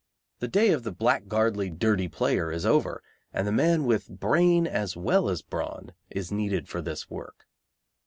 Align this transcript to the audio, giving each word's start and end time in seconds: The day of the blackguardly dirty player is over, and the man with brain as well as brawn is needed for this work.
The 0.39 0.47
day 0.47 0.71
of 0.71 0.81
the 0.81 0.91
blackguardly 0.91 1.69
dirty 1.77 2.07
player 2.07 2.51
is 2.51 2.65
over, 2.65 3.03
and 3.31 3.45
the 3.45 3.51
man 3.51 3.83
with 3.85 4.09
brain 4.09 4.65
as 4.65 4.97
well 4.97 5.29
as 5.29 5.43
brawn 5.43 5.91
is 6.09 6.31
needed 6.31 6.67
for 6.67 6.81
this 6.81 7.07
work. 7.07 7.45